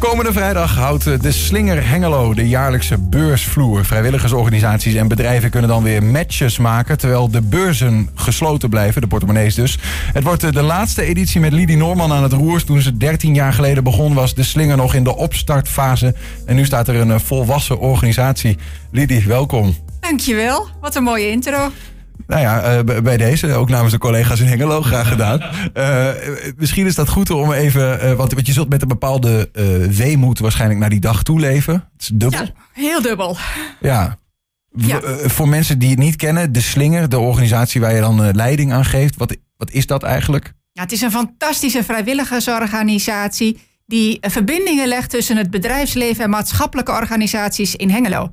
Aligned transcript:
Komende 0.00 0.32
vrijdag 0.32 0.74
houdt 0.74 1.06
eh, 1.06 1.18
de 1.20 1.32
Slinger 1.32 1.88
Hengelo 1.88 2.34
de 2.34 2.48
jaarlijkse 2.48 2.98
beursvloer. 2.98 3.84
Vrijwilligersorganisaties 3.84 4.94
en 4.94 5.08
bedrijven 5.08 5.50
kunnen 5.50 5.70
dan 5.70 5.82
weer 5.82 6.02
matches 6.02 6.58
maken... 6.58 6.98
terwijl 6.98 7.30
de 7.30 7.40
beurzen 7.40 8.08
gesloten 8.14 8.70
blijven, 8.70 9.00
de 9.00 9.06
portemonnees 9.06 9.54
dus. 9.54 9.78
Het 10.12 10.24
wordt 10.24 10.44
eh, 10.44 10.52
de 10.52 10.62
laatste 10.62 11.02
editie 11.02 11.40
met 11.40 11.52
Lidie 11.52 11.76
Norman 11.76 12.12
aan 12.12 12.22
het 12.22 12.32
roer. 12.32 12.64
Toen 12.64 12.80
ze 12.80 12.96
13 12.96 13.34
jaar 13.34 13.52
geleden 13.52 13.84
begon 13.84 14.14
was 14.14 14.34
de 14.34 14.42
Slinger 14.42 14.76
nog 14.76 14.94
in 14.94 15.04
de 15.04 15.16
opstartfase. 15.16 16.14
En 16.46 16.56
nu 16.56 16.64
staat 16.64 16.88
er 16.88 16.94
een 16.94 17.10
eh, 17.10 17.18
volwassen 17.18 17.78
organisatie. 17.78 18.58
Lidie, 18.90 19.26
welkom. 19.26 19.74
Dankjewel, 20.00 20.68
wat 20.80 20.94
een 20.94 21.02
mooie 21.02 21.30
intro. 21.30 21.70
Nou 22.26 22.40
ja, 22.40 22.62
eh, 22.62 23.02
bij 23.02 23.16
deze, 23.16 23.54
ook 23.54 23.68
namens 23.68 23.92
de 23.92 23.98
collega's 23.98 24.40
in 24.40 24.46
Hengelo, 24.46 24.82
graag 24.82 25.08
gedaan. 25.08 25.40
Uh, 25.74 26.08
misschien 26.56 26.86
is 26.86 26.94
dat 26.94 27.08
goed 27.08 27.30
om 27.30 27.52
even, 27.52 28.04
uh, 28.04 28.12
want, 28.12 28.32
want 28.32 28.46
je 28.46 28.52
zult 28.52 28.68
met 28.68 28.82
een 28.82 28.88
bepaalde 28.88 29.50
weemoed 29.90 30.38
waarschijnlijk 30.38 30.80
naar 30.80 30.90
die 30.90 31.00
dag 31.00 31.22
toeleven. 31.22 31.74
Het 31.74 32.02
is 32.02 32.10
dubbel. 32.14 32.40
Ja, 32.40 32.52
heel 32.72 33.02
dubbel. 33.02 33.36
Ja. 33.80 34.18
ja. 34.76 35.00
voor 35.24 35.48
mensen 35.48 35.78
die 35.78 35.90
het 35.90 35.98
niet 35.98 36.16
kennen, 36.16 36.52
de 36.52 36.60
Slinger, 36.60 37.08
de 37.08 37.18
organisatie 37.18 37.80
waar 37.80 37.94
je 37.94 38.00
dan 38.00 38.34
leiding 38.34 38.72
aan 38.72 38.84
geeft, 38.84 39.16
wat, 39.16 39.36
wat 39.56 39.70
is 39.70 39.86
dat 39.86 40.02
eigenlijk? 40.02 40.52
Ja, 40.72 40.82
het 40.82 40.92
is 40.92 41.00
een 41.00 41.10
fantastische 41.10 41.84
vrijwilligersorganisatie 41.84 43.58
die 43.86 44.18
verbindingen 44.20 44.88
legt 44.88 45.10
tussen 45.10 45.36
het 45.36 45.50
bedrijfsleven 45.50 46.24
en 46.24 46.30
maatschappelijke 46.30 46.92
organisaties 46.92 47.76
in 47.76 47.90
Hengelo. 47.90 48.32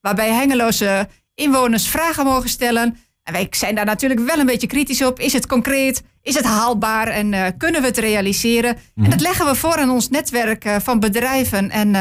Waarbij 0.00 0.32
Hengeloze 0.32 1.08
inwoners 1.34 1.88
vragen 1.88 2.24
mogen 2.24 2.48
stellen 2.48 2.96
en 3.28 3.34
wij 3.34 3.46
zijn 3.50 3.74
daar 3.74 3.84
natuurlijk 3.84 4.20
wel 4.20 4.38
een 4.38 4.46
beetje 4.46 4.66
kritisch 4.66 5.04
op. 5.04 5.20
Is 5.20 5.32
het 5.32 5.46
concreet? 5.46 6.02
Is 6.22 6.34
het 6.34 6.44
haalbaar? 6.44 7.06
En 7.08 7.32
uh, 7.32 7.46
kunnen 7.58 7.80
we 7.80 7.86
het 7.86 7.98
realiseren? 7.98 8.70
En 8.70 8.80
mhm. 8.94 9.10
dat 9.10 9.20
leggen 9.20 9.46
we 9.46 9.54
voor 9.54 9.76
aan 9.76 9.90
ons 9.90 10.08
netwerk 10.08 10.64
uh, 10.64 10.76
van 10.82 11.00
bedrijven. 11.00 11.70
En 11.70 11.86
uh, 11.88 11.92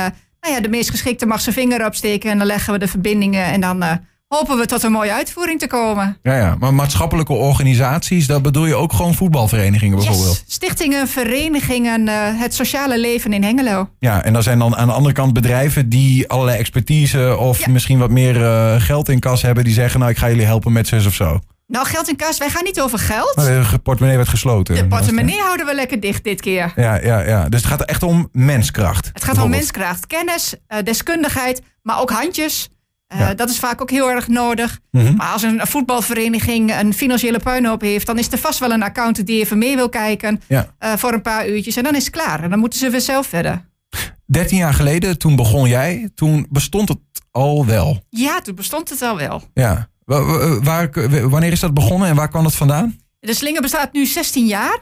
nou 0.42 0.54
ja, 0.54 0.60
de 0.60 0.70
meest 0.70 0.90
geschikte 0.90 1.26
mag 1.26 1.42
zijn 1.42 1.56
vinger 1.56 1.86
opsteken. 1.86 2.32
En 2.32 2.38
dan 2.38 2.48
leggen 2.48 2.74
we 2.74 2.80
de 2.80 2.88
verbindingen. 2.88 3.46
En 3.46 3.62
dan 3.62 3.84
hopen 4.28 4.58
we 4.58 4.66
tot 4.66 4.84
een 4.84 4.92
mooie 4.92 5.14
uitvoering 5.14 5.60
te 5.60 5.68
komen. 5.68 6.18
Ja, 6.24 6.38
ja. 6.38 6.56
maar 6.60 6.74
maatschappelijke 6.74 7.34
organisaties, 7.34 8.28
dat 8.28 8.42
bedoel 8.42 8.66
je 8.66 8.76
ook 8.76 8.94
gewoon 8.94 9.14
voetbalverenigingen 9.14 9.98
bijvoorbeeld? 9.98 10.44
Stichtingen, 10.58 11.08
verenigingen, 11.08 12.08
uh, 12.08 12.40
het 12.40 12.54
sociale 12.54 13.00
leven 13.00 13.34
in 13.34 13.44
Hengelo. 13.44 13.90
Ja, 14.00 14.24
en 14.24 14.34
dan 14.34 14.44
zijn 14.44 14.60
dan 14.60 14.76
aan 14.76 14.88
de 14.88 14.94
andere 14.94 15.14
kant 15.14 15.34
bedrijven 15.34 15.90
die 15.90 16.30
allerlei 16.30 16.58
expertise 16.58 17.38
of 17.38 17.60
ja. 17.60 17.72
misschien 17.72 18.00
wat 18.00 18.10
meer 18.10 18.36
uh, 18.36 18.82
geld 18.82 19.10
in 19.10 19.20
kas 19.20 19.42
hebben, 19.42 19.64
die 19.64 19.74
zeggen 19.74 20.00
nou 20.00 20.12
ik 20.12 20.18
ga 20.18 20.30
jullie 20.30 20.46
helpen 20.46 20.72
met 20.72 20.88
zus 20.88 21.06
of 21.06 21.14
zo. 21.14 21.40
Nou, 21.68 21.86
geld 21.86 22.10
in 22.10 22.16
kas, 22.16 22.38
wij 22.38 22.50
gaan 22.50 22.64
niet 22.64 22.82
over 22.82 23.00
geld. 23.00 23.36
De 23.36 23.80
portemonnee 23.84 24.18
werd 24.18 24.30
gesloten. 24.30 24.76
De 24.76 24.88
portemonnee 24.88 25.40
houden 25.40 25.66
we 25.66 25.76
lekker 25.76 26.00
dicht 26.00 26.24
dit 26.24 26.42
keer. 26.42 26.74
Ja, 26.76 27.02
ja, 27.02 27.20
ja. 27.20 27.50
Dus 27.50 27.62
het 27.62 27.70
gaat 27.70 27.82
echt 27.82 28.04
om 28.04 28.30
menskracht. 28.32 29.10
Het 29.14 29.24
gaat 29.24 29.42
om 29.42 29.50
menskracht. 29.50 30.08
Kennis, 30.08 30.56
uh, 30.70 30.78
deskundigheid, 30.84 31.62
maar 31.82 32.00
ook 32.02 32.12
handjes. 32.12 32.70
Uh, 33.14 33.30
Dat 33.36 33.50
is 33.50 33.60
vaak 33.60 33.82
ook 33.82 33.90
heel 33.90 34.12
erg 34.12 34.28
nodig. 34.28 34.80
Mm 34.92 35.06
-hmm. 35.06 35.16
Maar 35.16 35.32
als 35.32 35.44
een 35.44 35.68
voetbalvereniging 35.68 36.80
een 36.80 36.94
financiële 36.94 37.40
puinhoop 37.40 37.82
heeft, 37.82 38.06
dan 38.06 38.18
is 38.18 38.32
er 38.32 38.38
vast 38.38 38.60
wel 38.60 38.72
een 38.72 38.84
account 38.84 39.26
die 39.26 39.40
even 39.40 39.58
mee 39.58 39.76
wil 39.76 39.90
kijken 39.90 40.42
ja. 40.48 40.74
uh, 40.80 40.94
voor 40.96 41.14
een 41.14 41.22
paar 41.22 41.50
uurtjes. 41.50 41.76
En 41.76 41.84
dan 41.84 41.96
is 41.96 42.04
het 42.04 42.14
klaar. 42.14 42.44
En 42.44 42.50
dan 42.50 42.60
moeten 42.60 42.80
ze 42.80 42.90
weer 42.90 43.02
zelf 43.02 43.28
verder. 43.28 43.66
13 44.26 44.58
jaar 44.58 44.74
geleden, 44.74 45.18
toen 45.18 45.36
begon 45.36 45.68
jij. 45.68 46.10
Toen 46.16 46.48
bestond 46.50 46.90
het 46.90 47.00
al 47.32 47.66
wel. 47.66 48.04
Ja, 48.10 48.42
toen 48.42 48.56
bestond 48.56 48.90
het 48.90 49.02
al 49.02 49.18
wel. 49.18 49.44
Ja. 49.54 49.90
Waar, 50.06 50.64
waar, 50.64 50.90
wanneer 51.30 51.52
is 51.52 51.60
dat 51.60 51.74
begonnen 51.74 52.10
en 52.10 52.16
waar 52.16 52.30
kwam 52.30 52.46
het 52.46 52.56
vandaan? 52.56 53.00
De 53.20 53.34
slinger 53.34 53.62
bestaat 53.62 53.94
nu 53.94 54.06
16 54.06 54.46
jaar. 54.46 54.78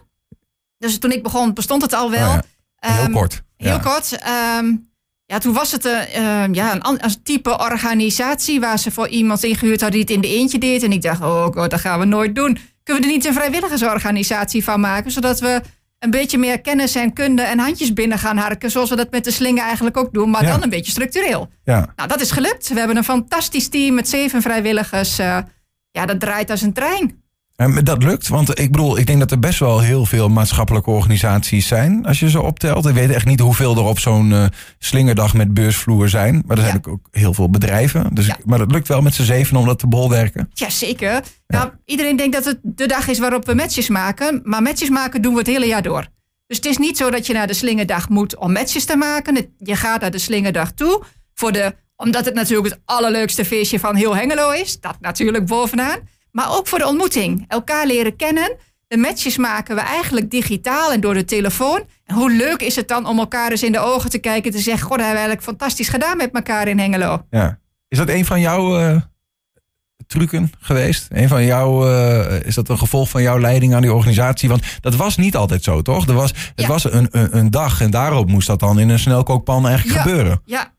Dus 0.77 0.99
toen 0.99 1.11
ik 1.11 1.23
begon, 1.23 1.53
bestond 1.53 1.81
het 1.81 1.93
al 1.93 2.11
wel. 2.11 2.29
Oh 2.29 2.39
ja. 2.79 2.93
Heel 2.93 3.05
um, 3.05 3.11
kort. 3.11 3.43
Heel 3.57 3.79
kort. 3.79 4.17
Um, 4.57 4.89
ja, 5.25 5.37
toen 5.37 5.53
was 5.53 5.71
het 5.71 5.85
uh, 5.85 6.47
ja, 6.51 6.73
een, 6.73 7.03
een, 7.03 7.23
type 7.23 7.57
organisatie 7.57 8.59
waar 8.59 8.79
ze 8.79 8.91
voor 8.91 9.07
iemand 9.07 9.43
ingehuurd 9.43 9.81
hadden 9.81 10.05
die 10.05 10.15
het 10.15 10.23
in 10.23 10.31
de 10.31 10.37
eentje 10.37 10.57
deed. 10.57 10.83
En 10.83 10.91
ik 10.91 11.01
dacht, 11.01 11.21
oh 11.21 11.45
god, 11.45 11.69
dat 11.69 11.79
gaan 11.79 11.99
we 11.99 12.05
nooit 12.05 12.35
doen. 12.35 12.57
Kunnen 12.83 13.03
we 13.03 13.09
er 13.09 13.15
niet 13.15 13.25
een 13.25 13.33
vrijwilligersorganisatie 13.33 14.63
van 14.63 14.79
maken, 14.79 15.11
zodat 15.11 15.39
we 15.39 15.61
een 15.99 16.11
beetje 16.11 16.37
meer 16.37 16.61
kennis 16.61 16.95
en 16.95 17.13
kunde 17.13 17.41
en 17.41 17.59
handjes 17.59 17.93
binnen 17.93 18.19
gaan 18.19 18.37
harken, 18.37 18.71
zoals 18.71 18.89
we 18.89 18.95
dat 18.95 19.11
met 19.11 19.23
de 19.23 19.31
slingen 19.31 19.63
eigenlijk 19.63 19.97
ook 19.97 20.13
doen, 20.13 20.29
maar 20.29 20.43
ja. 20.43 20.51
dan 20.51 20.63
een 20.63 20.69
beetje 20.69 20.91
structureel. 20.91 21.49
Ja. 21.63 21.93
Nou, 21.95 22.09
dat 22.09 22.21
is 22.21 22.31
gelukt. 22.31 22.67
We 22.67 22.79
hebben 22.79 22.97
een 22.97 23.03
fantastisch 23.03 23.69
team 23.69 23.95
met 23.95 24.09
zeven 24.09 24.41
vrijwilligers. 24.41 25.19
Uh, 25.19 25.37
ja, 25.91 26.05
dat 26.05 26.19
draait 26.19 26.49
als 26.49 26.61
een 26.61 26.73
trein. 26.73 27.23
En 27.55 27.83
dat 27.83 28.03
lukt, 28.03 28.27
want 28.27 28.59
ik 28.59 28.71
bedoel, 28.71 28.97
ik 28.97 29.07
denk 29.07 29.19
dat 29.19 29.31
er 29.31 29.39
best 29.39 29.59
wel 29.59 29.79
heel 29.79 30.05
veel 30.05 30.29
maatschappelijke 30.29 30.89
organisaties 30.89 31.67
zijn, 31.67 32.05
als 32.05 32.19
je 32.19 32.29
ze 32.29 32.41
optelt. 32.41 32.85
Ik 32.85 32.93
weet 32.93 33.09
echt 33.09 33.25
niet 33.25 33.39
hoeveel 33.39 33.75
er 33.75 33.83
op 33.83 33.99
zo'n 33.99 34.31
uh, 34.31 34.45
slingerdag 34.79 35.33
met 35.33 35.53
beursvloer 35.53 36.09
zijn, 36.09 36.43
maar 36.45 36.57
er 36.57 36.63
zijn 36.63 36.81
ja. 36.83 36.91
ook 36.91 37.07
heel 37.11 37.33
veel 37.33 37.49
bedrijven. 37.49 38.13
Dus 38.13 38.25
ja. 38.25 38.37
Maar 38.45 38.57
dat 38.57 38.71
lukt 38.71 38.87
wel 38.87 39.01
met 39.01 39.13
z'n 39.13 39.23
zeven 39.23 39.57
om 39.57 39.65
dat 39.65 39.79
te 39.79 39.87
bolwerken. 39.87 40.49
Ja, 40.53 40.69
zeker. 40.69 41.11
Ja. 41.11 41.21
Nou, 41.47 41.69
iedereen 41.85 42.15
denkt 42.15 42.33
dat 42.33 42.45
het 42.45 42.59
de 42.61 42.87
dag 42.87 43.07
is 43.07 43.19
waarop 43.19 43.45
we 43.45 43.53
matches 43.53 43.89
maken, 43.89 44.41
maar 44.43 44.61
matches 44.61 44.89
maken 44.89 45.21
doen 45.21 45.33
we 45.33 45.39
het 45.39 45.47
hele 45.47 45.67
jaar 45.67 45.83
door. 45.83 46.07
Dus 46.47 46.57
het 46.57 46.65
is 46.65 46.77
niet 46.77 46.97
zo 46.97 47.09
dat 47.09 47.27
je 47.27 47.33
naar 47.33 47.47
de 47.47 47.53
slingerdag 47.53 48.09
moet 48.09 48.37
om 48.37 48.51
matches 48.51 48.85
te 48.85 48.95
maken. 48.95 49.53
Je 49.57 49.75
gaat 49.75 50.01
naar 50.01 50.11
de 50.11 50.17
slingerdag 50.17 50.71
toe 50.71 51.03
voor 51.33 51.51
de, 51.51 51.75
omdat 51.95 52.25
het 52.25 52.33
natuurlijk 52.33 52.73
het 52.73 52.81
allerleukste 52.85 53.45
feestje 53.45 53.79
van 53.79 53.95
heel 53.95 54.15
Hengelo 54.15 54.51
is. 54.51 54.79
Dat 54.79 54.95
natuurlijk 54.99 55.45
bovenaan. 55.45 55.99
Maar 56.35 56.57
ook 56.57 56.67
voor 56.67 56.79
de 56.79 56.87
ontmoeting. 56.87 57.45
Elkaar 57.47 57.87
leren 57.87 58.15
kennen. 58.15 58.55
De 58.87 58.97
matches 58.97 59.37
maken 59.37 59.75
we 59.75 59.81
eigenlijk 59.81 60.31
digitaal 60.31 60.91
en 60.91 61.01
door 61.01 61.13
de 61.13 61.25
telefoon. 61.25 61.83
En 62.05 62.15
hoe 62.15 62.31
leuk 62.31 62.61
is 62.61 62.75
het 62.75 62.87
dan 62.87 63.05
om 63.05 63.19
elkaar 63.19 63.51
eens 63.51 63.63
in 63.63 63.71
de 63.71 63.79
ogen 63.79 64.09
te 64.09 64.17
kijken 64.17 64.51
en 64.51 64.57
te 64.57 64.63
zeggen: 64.63 64.87
God, 64.87 64.97
dat 64.97 65.05
hebben 65.05 65.23
we 65.23 65.27
eigenlijk 65.27 65.57
fantastisch 65.57 65.89
gedaan 65.89 66.17
met 66.17 66.31
elkaar 66.31 66.67
in 66.67 66.79
Hengelo. 66.79 67.25
Ja. 67.29 67.59
Is 67.87 67.97
dat 67.97 68.09
een 68.09 68.25
van 68.25 68.39
jouw 68.39 68.79
uh, 68.79 69.01
trucken 70.07 70.51
geweest? 70.59 71.07
Een 71.09 71.27
van 71.27 71.45
jouw, 71.45 71.87
uh, 71.87 72.45
is 72.45 72.55
dat 72.55 72.69
een 72.69 72.77
gevolg 72.77 73.09
van 73.09 73.21
jouw 73.21 73.39
leiding 73.39 73.73
aan 73.73 73.81
die 73.81 73.93
organisatie? 73.93 74.49
Want 74.49 74.63
dat 74.81 74.95
was 74.95 75.17
niet 75.17 75.35
altijd 75.35 75.63
zo, 75.63 75.81
toch? 75.81 76.07
Er 76.07 76.13
was, 76.13 76.29
het 76.29 76.51
ja. 76.55 76.67
was 76.67 76.91
een, 76.91 77.07
een, 77.11 77.37
een, 77.37 77.51
dag 77.51 77.81
en 77.81 77.91
daarop 77.91 78.29
moest 78.29 78.47
dat 78.47 78.59
dan 78.59 78.79
in 78.79 78.89
een 78.89 78.99
snelkookpan 78.99 79.67
eigenlijk 79.67 79.97
ja. 79.97 80.03
gebeuren. 80.03 80.41
Ja. 80.45 80.73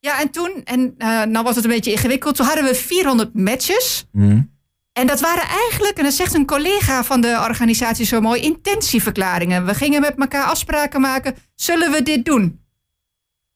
Ja, 0.00 0.20
en 0.20 0.30
toen, 0.30 0.60
en 0.64 0.94
uh, 0.98 1.22
nou 1.24 1.44
was 1.44 1.54
het 1.54 1.64
een 1.64 1.70
beetje 1.70 1.92
ingewikkeld, 1.92 2.36
toen 2.36 2.46
hadden 2.46 2.64
we 2.64 2.74
400 2.74 3.34
matches. 3.34 4.06
Mm. 4.12 4.56
En 4.98 5.06
dat 5.06 5.20
waren 5.20 5.48
eigenlijk, 5.48 5.98
en 5.98 6.04
dat 6.04 6.12
zegt 6.12 6.34
een 6.34 6.46
collega 6.46 7.04
van 7.04 7.20
de 7.20 7.38
organisatie 7.48 8.06
zo 8.06 8.20
mooi, 8.20 8.40
intentieverklaringen. 8.40 9.66
We 9.66 9.74
gingen 9.74 10.00
met 10.00 10.14
elkaar 10.16 10.44
afspraken 10.44 11.00
maken, 11.00 11.34
zullen 11.54 11.90
we 11.90 12.02
dit 12.02 12.24
doen? 12.24 12.64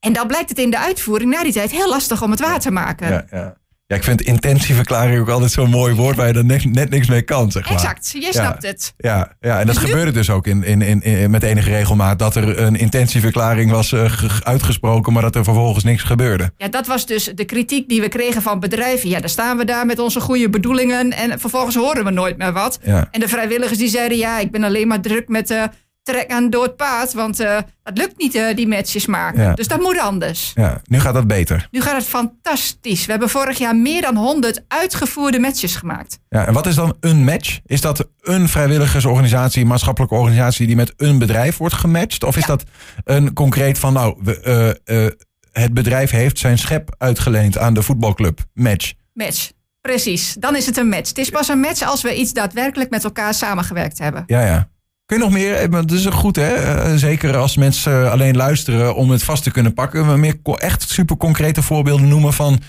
En 0.00 0.12
dan 0.12 0.26
blijkt 0.26 0.48
het 0.48 0.58
in 0.58 0.70
de 0.70 0.78
uitvoering 0.78 1.30
na 1.30 1.42
die 1.42 1.52
tijd 1.52 1.70
heel 1.70 1.88
lastig 1.88 2.22
om 2.22 2.30
het 2.30 2.40
waar 2.40 2.60
te 2.60 2.70
maken. 2.70 3.08
Ja, 3.08 3.26
ja. 3.30 3.56
Ja, 3.92 3.98
ik 3.98 4.04
vind 4.04 4.22
intentieverklaring 4.22 5.20
ook 5.20 5.28
altijd 5.28 5.50
zo'n 5.50 5.70
mooi 5.70 5.94
woord 5.94 6.16
waar 6.16 6.26
je 6.26 6.34
er 6.34 6.44
net, 6.44 6.64
net 6.64 6.90
niks 6.90 7.08
mee 7.08 7.22
kan. 7.22 7.50
Zeg 7.50 7.64
maar. 7.64 7.72
Exact, 7.72 8.10
je 8.18 8.28
snapt 8.30 8.62
het. 8.62 8.94
Ja, 8.96 9.32
ja 9.40 9.60
en 9.60 9.66
dat 9.66 9.74
dus 9.74 9.84
gebeurde 9.84 10.10
dus 10.10 10.30
ook 10.30 10.46
in, 10.46 10.64
in, 10.64 10.82
in, 10.82 11.02
in, 11.02 11.30
met 11.30 11.42
enige 11.42 11.70
regelmaat. 11.70 12.18
Dat 12.18 12.36
er 12.36 12.58
een 12.58 12.76
intentieverklaring 12.76 13.70
was 13.70 13.92
uh, 13.92 14.12
uitgesproken, 14.42 15.12
maar 15.12 15.22
dat 15.22 15.34
er 15.34 15.44
vervolgens 15.44 15.84
niks 15.84 16.02
gebeurde. 16.02 16.52
Ja, 16.56 16.68
dat 16.68 16.86
was 16.86 17.06
dus 17.06 17.24
de 17.34 17.44
kritiek 17.44 17.88
die 17.88 18.00
we 18.00 18.08
kregen 18.08 18.42
van 18.42 18.60
bedrijven. 18.60 19.08
Ja, 19.08 19.20
dan 19.20 19.28
staan 19.28 19.56
we 19.56 19.64
daar 19.64 19.86
met 19.86 19.98
onze 19.98 20.20
goede 20.20 20.50
bedoelingen 20.50 21.12
en 21.12 21.40
vervolgens 21.40 21.74
horen 21.74 22.04
we 22.04 22.10
nooit 22.10 22.36
meer 22.36 22.52
wat. 22.52 22.78
Ja. 22.84 23.08
En 23.10 23.20
de 23.20 23.28
vrijwilligers 23.28 23.78
die 23.78 23.88
zeiden, 23.88 24.18
ja, 24.18 24.38
ik 24.38 24.50
ben 24.50 24.64
alleen 24.64 24.88
maar 24.88 25.00
druk 25.00 25.28
met... 25.28 25.50
Uh, 25.50 25.62
trek 26.02 26.30
aan 26.30 26.50
door 26.50 26.62
het 26.62 26.76
paard. 26.76 27.12
Want 27.12 27.40
uh, 27.40 27.58
dat 27.82 27.98
lukt 27.98 28.18
niet, 28.18 28.34
uh, 28.34 28.54
die 28.54 28.68
matches 28.68 29.06
maken. 29.06 29.42
Ja. 29.42 29.54
Dus 29.54 29.68
dat 29.68 29.80
moet 29.80 29.98
anders. 29.98 30.52
Ja, 30.54 30.80
nu 30.84 31.00
gaat 31.00 31.14
dat 31.14 31.26
beter. 31.26 31.68
Nu 31.70 31.80
gaat 31.80 31.96
het 31.96 32.06
fantastisch. 32.06 33.04
We 33.04 33.10
hebben 33.10 33.28
vorig 33.28 33.58
jaar 33.58 33.76
meer 33.76 34.02
dan 34.02 34.16
100 34.16 34.64
uitgevoerde 34.68 35.38
matches 35.38 35.76
gemaakt. 35.76 36.18
Ja, 36.28 36.46
en 36.46 36.52
wat 36.52 36.66
is 36.66 36.74
dan 36.74 36.96
een 37.00 37.24
match? 37.24 37.60
Is 37.66 37.80
dat 37.80 38.08
een 38.20 38.48
vrijwilligersorganisatie, 38.48 39.64
maatschappelijke 39.64 40.14
organisatie 40.14 40.66
die 40.66 40.76
met 40.76 40.92
een 40.96 41.18
bedrijf 41.18 41.56
wordt 41.56 41.74
gematcht? 41.74 42.24
Of 42.24 42.36
is 42.36 42.46
ja. 42.46 42.48
dat 42.48 42.64
een 43.04 43.32
concreet 43.32 43.78
van, 43.78 43.92
nou, 43.92 44.18
we, 44.22 44.80
uh, 44.84 45.06
het 45.52 45.74
bedrijf 45.74 46.10
heeft 46.10 46.38
zijn 46.38 46.58
schep 46.58 46.94
uitgeleend 46.98 47.58
aan 47.58 47.74
de 47.74 47.82
voetbalclub? 47.82 48.40
Match. 48.54 48.92
Match. 49.12 49.50
Precies, 49.80 50.36
dan 50.38 50.56
is 50.56 50.66
het 50.66 50.76
een 50.76 50.88
match. 50.88 51.08
Het 51.08 51.18
is 51.18 51.30
pas 51.30 51.48
een 51.48 51.60
match 51.60 51.82
als 51.82 52.02
we 52.02 52.14
iets 52.14 52.32
daadwerkelijk 52.32 52.90
met 52.90 53.04
elkaar 53.04 53.34
samengewerkt 53.34 53.98
hebben. 53.98 54.24
Ja, 54.26 54.46
ja. 54.46 54.68
Kun 55.12 55.20
je 55.20 55.26
nog 55.26 55.36
meer, 55.36 55.70
dat 55.70 55.90
is 55.90 56.06
goed 56.06 56.36
hè, 56.36 56.98
zeker 56.98 57.36
als 57.36 57.56
mensen 57.56 58.10
alleen 58.10 58.36
luisteren 58.36 58.94
om 58.94 59.10
het 59.10 59.22
vast 59.22 59.42
te 59.42 59.50
kunnen 59.50 59.74
pakken, 59.74 60.20
meer 60.20 60.36
echt 60.42 60.90
super 60.90 61.16
concrete 61.16 61.62
voorbeelden 61.62 62.08
noemen 62.08 62.32
van 62.32 62.60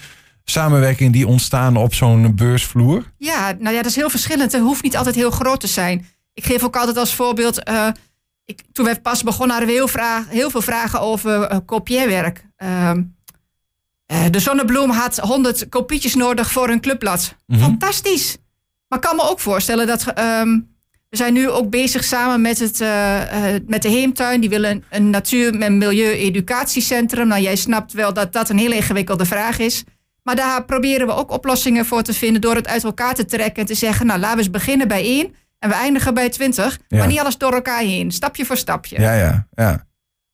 samenwerking 0.44 1.13
die 1.13 1.28
ontstaan 1.28 1.78
op 1.78 1.94
zo'n 1.94 2.36
beursvloer? 2.36 3.12
Ja, 3.18 3.56
nou 3.60 3.75
ja, 3.75 3.81
dat 3.81 3.92
is 3.92 3.95
heel 3.95 4.10
verschillend. 4.10 4.51
Het 4.51 4.62
hoeft 4.62 4.84
niet 4.84 4.98
altijd 4.98 5.16
heel 5.16 5.31
groot 5.31 5.60
te 5.60 5.68
zijn. 5.68 6.06
Ik 6.34 6.45
geef 6.45 6.63
ook 6.63 6.75
altijd 6.75 6.98
als 6.98 7.13
voorbeeld, 7.13 7.69
uh, 7.69 7.88
ik, 8.46 8.62
toen 8.72 8.86
we 8.86 9.01
pas 9.01 9.24
begonnen 9.24 9.56
hadden 9.56 9.68
we 9.68 9.80
heel, 9.80 9.88
vraag, 9.88 10.30
heel 10.30 10.50
veel 10.50 10.62
vragen 10.62 11.00
over 11.00 11.51
uh, 11.51 11.57
kopieerwerk. 11.66 12.46
Uh, 12.63 12.92
de 14.31 14.39
Zonnebloem 14.39 14.89
had 14.89 15.18
100 15.18 15.69
kopietjes 15.69 16.16
nodig 16.16 16.51
voor 16.51 16.69
een 16.69 16.81
clubblad. 16.81 17.36
Mm 17.46 17.56
-hmm. 17.56 17.63
Fantastisch. 17.63 18.38
Maar 18.88 19.00
ik 19.00 19.06
kan 19.06 19.16
me 19.16 19.30
ook 19.30 19.39
voorstellen 19.39 19.88
dat... 19.88 20.19
Um, 20.19 20.72
We 21.13 21.19
zijn 21.19 21.33
nu 21.33 21.50
ook 21.50 21.69
bezig 21.69 22.04
samen 22.04 22.42
met, 22.42 22.60
het, 22.60 22.81
uh, 22.81 22.88
uh, 22.88 23.60
met 23.68 23.81
de 23.81 23.89
Heemtuin. 23.89 24.42
Die 24.42 24.50
willen 24.50 24.71
een, 24.71 24.83
een 24.89 25.10
natuur- 25.10 25.60
en 25.60 25.77
milieu-educatiecentrum. 25.77 27.27
Nou, 27.27 27.42
jij 27.42 27.56
snapt 27.56 27.94
wel 27.94 28.13
dat 28.13 28.33
dat 28.33 28.50
een 28.50 28.57
hele 28.57 28.75
ingewikkelde 28.75 29.25
vraag 29.25 29.60
is. 29.60 29.83
Maar 30.24 30.36
daar 30.36 30.65
proberen 30.65 31.07
we 31.07 31.13
ook 31.13 31.31
oplossingen 31.31 31.86
voor 31.86 32.01
te 32.01 32.13
vinden 32.13 32.42
door 32.42 32.56
het 32.56 32.68
uit 32.68 32.83
elkaar 32.83 33.13
te 33.13 33.25
trekken 33.25 33.62
en 33.62 33.65
te 33.65 33.74
zeggen, 33.74 34.06
nou 34.06 34.19
laten 34.19 34.38
we 34.38 34.44
eens 34.44 34.51
beginnen 34.51 34.88
bij 34.88 35.01
één 35.01 35.33
en 35.60 35.69
we 35.69 35.75
eindigen 35.75 36.13
bij 36.13 36.30
twintig. 36.30 36.80
Ja. 36.88 36.98
Maar 36.98 37.07
niet 37.07 37.19
alles 37.19 37.38
door 37.38 37.54
elkaar 37.54 37.81
heen, 37.81 38.12
stapje 38.12 38.45
voor 38.45 38.57
stapje. 38.57 39.00
Ja, 39.00 39.13
ja, 39.13 39.48
ja. 39.51 39.86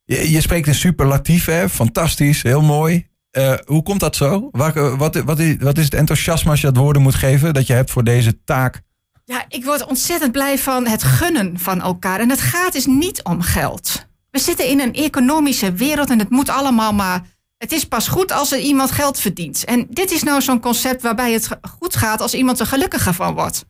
Je, 0.03 0.31
je 0.31 0.41
spreekt 0.41 0.67
een 0.67 0.75
superlatief, 0.75 1.45
hè? 1.45 1.69
Fantastisch, 1.69 2.43
heel 2.43 2.61
mooi. 2.61 3.07
Uh, 3.37 3.53
hoe 3.65 3.83
komt 3.83 3.99
dat 3.99 4.15
zo? 4.15 4.49
Wat, 4.51 4.73
wat, 4.73 5.15
wat, 5.15 5.39
is, 5.39 5.55
wat 5.59 5.77
is 5.77 5.83
het 5.83 5.93
enthousiasme 5.93 6.51
als 6.51 6.61
je 6.61 6.67
dat 6.67 6.77
woorden 6.77 7.01
moet 7.01 7.15
geven 7.15 7.53
dat 7.53 7.67
je 7.67 7.73
hebt 7.73 7.91
voor 7.91 8.03
deze 8.03 8.43
taak? 8.43 8.81
Ja, 9.29 9.45
ik 9.47 9.65
word 9.65 9.85
ontzettend 9.85 10.31
blij 10.31 10.57
van 10.57 10.87
het 10.87 11.03
gunnen 11.03 11.59
van 11.59 11.81
elkaar. 11.81 12.19
En 12.19 12.29
het 12.29 12.41
gaat 12.41 12.73
dus 12.73 12.85
niet 12.85 13.23
om 13.23 13.41
geld. 13.41 14.07
We 14.31 14.39
zitten 14.39 14.67
in 14.67 14.79
een 14.79 14.93
economische 14.93 15.71
wereld 15.73 16.09
en 16.09 16.19
het 16.19 16.29
moet 16.29 16.49
allemaal 16.49 16.93
maar. 16.93 17.21
Het 17.57 17.71
is 17.71 17.85
pas 17.87 18.07
goed 18.07 18.31
als 18.31 18.51
er 18.51 18.59
iemand 18.59 18.91
geld 18.91 19.19
verdient. 19.19 19.65
En 19.65 19.87
dit 19.89 20.11
is 20.11 20.23
nou 20.23 20.41
zo'n 20.41 20.59
concept 20.59 21.01
waarbij 21.01 21.33
het 21.33 21.49
goed 21.77 21.95
gaat 21.95 22.21
als 22.21 22.33
iemand 22.33 22.59
er 22.59 22.65
gelukkiger 22.65 23.13
van 23.13 23.33
wordt. 23.33 23.65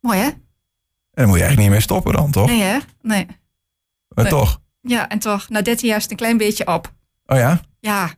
Mooi 0.00 0.18
hè? 0.18 0.26
En 0.26 0.36
dan 1.12 1.26
moet 1.26 1.38
je 1.38 1.42
eigenlijk 1.44 1.60
niet 1.60 1.70
meer 1.70 1.82
stoppen 1.82 2.12
dan, 2.12 2.30
toch? 2.30 2.46
Nee 2.46 2.62
hè? 2.62 2.78
Nee. 3.02 3.26
Maar 4.08 4.24
Nee. 4.24 4.32
toch? 4.32 4.60
Ja, 4.80 5.08
en 5.08 5.18
toch, 5.18 5.48
na 5.48 5.62
13 5.62 5.86
jaar 5.88 5.96
is 5.96 6.02
het 6.02 6.10
een 6.12 6.16
klein 6.18 6.36
beetje 6.36 6.66
op. 6.66 6.92
Oh 7.26 7.38
ja? 7.38 7.60
Ja, 7.80 8.14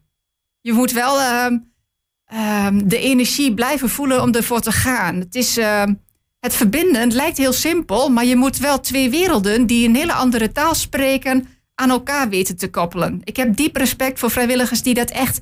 je 0.61 0.73
moet 0.73 0.93
wel 0.93 1.21
ehm, 1.21 1.59
ehm, 2.27 2.89
de 2.89 2.99
energie 2.99 3.55
blijven 3.55 3.89
voelen 3.89 4.23
om 4.23 4.33
ervoor 4.35 4.61
te 4.61 4.73
gaan. 4.73 5.15
Het 5.15 5.35
is 5.35 5.57
ehm, 5.57 5.95
het 6.41 6.55
verbinden. 6.55 7.01
Het 7.01 7.13
lijkt 7.13 7.37
heel 7.37 7.53
simpel, 7.53 8.09
maar 8.09 8.25
je 8.25 8.37
moet 8.37 8.59
wel 8.59 8.81
twee 8.81 9.11
werelden 9.11 9.67
die 9.67 9.89
een 9.89 9.95
hele 9.95 10.13
andere 10.13 10.53
taal 10.53 10.75
spreken 10.75 11.49
aan 11.75 11.91
elkaar 11.91 12.29
weten 12.29 12.57
te 12.57 12.71
koppelen. 12.71 13.21
Ik 13.25 13.37
heb 13.37 13.57
diep 13.57 13.77
respect 13.77 14.19
voor 14.19 14.31
vrijwilligers 14.31 14.83
die 14.83 14.95
dat 14.95 15.11
echt 15.11 15.39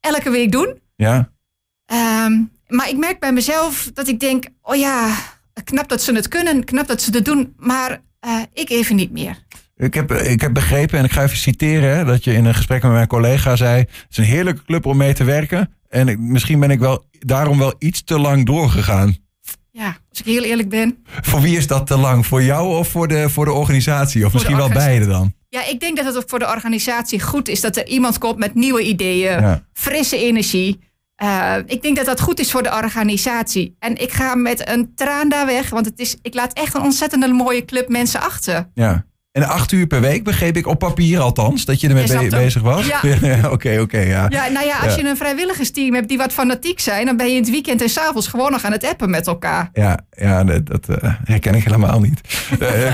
elke 0.00 0.30
week 0.30 0.52
doen. 0.52 0.80
Ja. 0.96 1.32
Ehm, 1.86 2.42
maar 2.68 2.88
ik 2.88 2.96
merk 2.96 3.20
bij 3.20 3.32
mezelf 3.32 3.90
dat 3.94 4.08
ik 4.08 4.20
denk: 4.20 4.44
oh 4.62 4.76
ja, 4.76 5.14
knap 5.64 5.88
dat 5.88 6.02
ze 6.02 6.14
het 6.14 6.28
kunnen, 6.28 6.64
knap 6.64 6.86
dat 6.86 7.02
ze 7.02 7.10
het 7.10 7.24
doen, 7.24 7.54
maar 7.56 8.02
eh, 8.20 8.42
ik 8.52 8.70
even 8.70 8.96
niet 8.96 9.12
meer. 9.12 9.38
Ik 9.76 9.94
heb, 9.94 10.12
ik 10.12 10.40
heb 10.40 10.54
begrepen, 10.54 10.98
en 10.98 11.04
ik 11.04 11.12
ga 11.12 11.22
even 11.22 11.36
citeren, 11.36 11.96
hè, 11.96 12.04
dat 12.04 12.24
je 12.24 12.32
in 12.32 12.44
een 12.44 12.54
gesprek 12.54 12.82
met 12.82 12.92
mijn 12.92 13.06
collega 13.06 13.56
zei: 13.56 13.78
Het 13.78 14.06
is 14.10 14.16
een 14.16 14.24
heerlijke 14.24 14.64
club 14.64 14.86
om 14.86 14.96
mee 14.96 15.14
te 15.14 15.24
werken. 15.24 15.74
En 15.88 16.08
ik, 16.08 16.18
misschien 16.18 16.60
ben 16.60 16.70
ik 16.70 16.78
wel 16.78 17.04
daarom 17.18 17.58
wel 17.58 17.74
iets 17.78 18.04
te 18.04 18.18
lang 18.18 18.46
doorgegaan. 18.46 19.16
Ja, 19.72 19.96
als 20.10 20.18
ik 20.20 20.24
heel 20.24 20.42
eerlijk 20.42 20.68
ben. 20.68 21.04
Voor 21.04 21.40
wie 21.40 21.56
is 21.56 21.66
dat 21.66 21.86
te 21.86 21.96
lang? 21.96 22.26
Voor 22.26 22.42
jou 22.42 22.76
of 22.76 22.88
voor 22.88 23.08
de, 23.08 23.28
voor 23.28 23.44
de 23.44 23.52
organisatie? 23.52 24.24
Of 24.24 24.30
Voor 24.30 24.40
misschien 24.40 24.56
wel 24.56 24.68
beide 24.68 25.06
dan? 25.06 25.34
Ja, 25.48 25.66
ik 25.66 25.80
denk 25.80 25.96
dat 25.96 26.06
het 26.06 26.16
ook 26.16 26.28
voor 26.28 26.38
de 26.38 26.48
organisatie 26.48 27.20
goed 27.20 27.48
is 27.48 27.60
dat 27.60 27.76
er 27.76 27.86
iemand 27.86 28.18
komt 28.18 28.38
met 28.38 28.54
nieuwe 28.54 28.82
ideeën, 28.82 29.40
Ja. 29.40 29.66
frisse 29.72 30.16
energie. 30.18 30.78
Eh, 31.14 31.54
ik 31.66 31.82
denk 31.82 31.96
dat 31.96 32.06
dat 32.06 32.20
goed 32.20 32.40
is 32.40 32.50
voor 32.50 32.62
de 32.62 32.74
organisatie. 32.74 33.76
En 33.78 33.96
ik 33.96 34.12
ga 34.12 34.34
met 34.34 34.68
een 34.68 34.94
traan 34.94 35.28
daar 35.28 35.46
weg, 35.46 35.70
want 35.70 35.86
het 35.86 35.98
is, 35.98 36.16
ik 36.22 36.34
laat 36.34 36.52
echt 36.52 36.74
een 36.74 36.82
ontzettend 36.82 37.32
mooie 37.32 37.64
club 37.64 37.88
mensen 37.88 38.20
achter. 38.20 38.70
Ja. 38.74 39.04
En 39.32 39.48
acht 39.48 39.72
uur 39.72 39.86
per 39.86 40.00
week 40.00 40.24
begreep 40.24 40.56
ik 40.56 40.66
op 40.66 40.78
papier 40.78 41.20
althans, 41.20 41.64
dat 41.64 41.80
je 41.80 41.88
ermee 41.88 42.06
be- 42.06 42.26
bezig 42.36 42.62
was. 42.62 42.86
Ja. 43.20 43.50
Oké, 43.50 43.78
oké, 43.80 43.98
ja. 43.98 44.26
Ja, 44.28 44.48
nou 44.48 44.66
ja, 44.66 44.76
als 44.78 44.94
Ja. 44.94 45.00
je 45.02 45.08
een 45.08 45.16
vrijwilligersteam 45.16 45.94
hebt 45.94 46.08
die 46.08 46.18
wat 46.18 46.32
fanatiek 46.32 46.80
zijn, 46.80 47.06
dan 47.06 47.16
ben 47.16 47.26
je 47.26 47.32
in 47.34 47.40
het 47.40 47.50
weekend 47.50 47.82
en 47.82 47.88
s'avonds 47.88 48.26
gewoon 48.26 48.50
nog 48.50 48.64
aan 48.64 48.72
het 48.72 48.84
appen 48.84 49.10
met 49.10 49.26
elkaar. 49.26 49.70
Ja, 49.72 49.98
ja 50.10 50.44
dat, 50.44 50.66
dat 50.66 50.88
eh, 50.88 51.14
herken 51.24 51.54
ik 51.54 51.64
helemaal 51.64 52.00
niet. 52.00 52.20
Eh, 52.60 52.86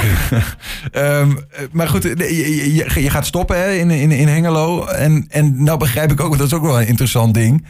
ehm, 0.93 1.31
eh, 1.31 1.37
maar 1.73 1.89
goed, 1.89 2.03
je, 2.03 2.75
je, 2.75 3.03
je 3.03 3.11
gaat 3.11 3.27
stoppen 3.27 3.59
hè, 3.59 3.73
in, 3.73 3.91
in, 3.91 4.11
in 4.11 4.29
Hengelo. 4.29 4.85
En, 4.87 5.25
en 5.29 5.63
nou 5.63 5.79
begrijp 5.79 6.11
ik 6.13 6.21
ook, 6.21 6.39
dat 6.39 6.47
is 6.47 6.53
ook 6.55 6.63
wel 6.63 6.81
een 6.81 6.87
interessant 6.87 7.35
ding. 7.35 7.67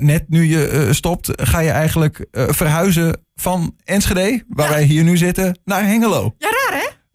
Net 0.00 0.24
nu 0.28 0.44
je 0.44 0.88
stopt, 0.90 1.30
ga 1.34 1.58
je 1.60 1.70
eigenlijk 1.70 2.26
verhuizen 2.32 3.20
van 3.34 3.74
Enschede, 3.84 4.44
waar 4.48 4.66
Ja. 4.68 4.72
wij 4.74 4.82
hier 4.84 5.04
nu 5.04 5.16
zitten, 5.16 5.58
naar 5.64 5.84
Hengelo. 5.86 6.34
Ja? 6.38 6.48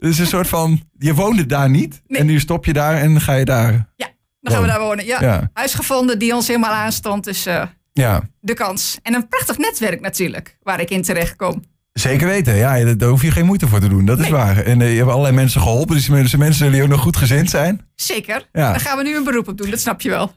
Dus 0.02 0.18
een 0.18 0.28
soort 0.28 0.48
van, 0.48 0.82
je 0.98 1.14
woonde 1.14 1.46
daar 1.46 1.70
niet. 1.70 2.02
Nee. 2.08 2.20
En 2.20 2.26
nu 2.26 2.40
stop 2.40 2.66
je 2.66 2.74
daar 2.74 2.98
en 2.98 3.22
ga 3.22 3.34
je 3.34 3.46
daar. 3.46 3.72
Ja, 3.96 4.08
dan 4.40 4.54
gaan 4.54 4.62
we 4.62 4.68
daar 4.68 4.80
wonen. 4.80 5.06
Ja. 5.06 5.22
Ja, 5.22 5.50
Huis 5.54 5.74
gevonden 5.74 6.20
die 6.20 6.36
ons 6.36 6.48
helemaal 6.48 6.72
aanstond, 6.72 7.24
dus 7.24 7.46
eh, 7.46 7.64
ja. 7.94 8.22
de 8.40 8.54
kans. 8.54 8.98
En 9.02 9.14
een 9.14 9.28
prachtig 9.28 9.58
netwerk 9.58 10.02
natuurlijk, 10.02 10.58
waar 10.64 10.80
ik 10.80 10.90
in 10.90 11.02
terecht 11.02 11.36
kom. 11.36 11.64
Zeker 11.94 12.28
weten, 12.28 12.56
ja, 12.56 12.94
daar 12.96 13.10
hoef 13.10 13.22
je 13.22 13.32
geen 13.32 13.46
moeite 13.46 13.68
voor 13.68 13.80
te 13.80 13.88
doen, 13.88 14.06
dat 14.06 14.20
is 14.20 14.30
waar. 14.30 14.58
En 14.58 14.82
eh, 14.82 14.92
je 14.92 14.98
hebt 14.98 15.10
allerlei 15.10 15.36
mensen 15.36 15.62
geholpen, 15.62 15.96
dus 15.96 16.08
mensen 16.10 16.54
zullen 16.54 16.76
je 16.76 16.84
ook 16.84 16.90
nog 16.90 17.02
goed 17.02 17.18
gezind 17.18 17.50
zijn. 17.50 17.88
Zeker. 17.96 18.48
Ja. 18.52 18.72
Daar 18.72 18.80
gaan 18.80 18.98
we 18.98 19.04
nu 19.04 19.16
een 19.16 19.24
beroep 19.24 19.48
op 19.48 19.58
doen, 19.58 19.70
dat 19.70 19.80
snap 19.80 20.02
je 20.02 20.10
wel. 20.10 20.34